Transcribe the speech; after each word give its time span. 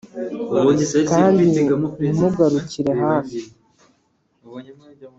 Kandi 1.09 1.41
ntimugarukire 1.99 2.91
hafi 3.03 3.39